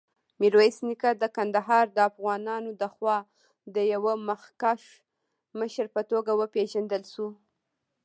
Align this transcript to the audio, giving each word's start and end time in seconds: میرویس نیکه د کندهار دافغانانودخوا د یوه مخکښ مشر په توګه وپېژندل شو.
میرویس 0.39 0.77
نیکه 0.87 1.09
د 1.21 1.23
کندهار 1.35 1.85
دافغانانودخوا 1.99 3.17
د 3.75 3.77
یوه 3.93 4.13
مخکښ 4.29 4.81
مشر 5.59 5.85
په 5.95 6.01
توګه 6.11 6.31
وپېژندل 6.35 7.03
شو. 7.13 7.27